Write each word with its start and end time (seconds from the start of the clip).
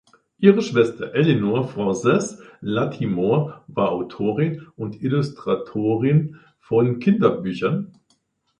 Ihre 0.39 0.63
Schwester 0.63 1.13
Eleanor 1.13 1.67
Frances 1.67 2.41
Lattimore 2.59 3.61
war 3.67 3.91
Autorin 3.91 4.65
und 4.75 4.99
Illustratorin 5.03 6.37
von 6.57 6.97
Kinderbüchern. 6.97 7.91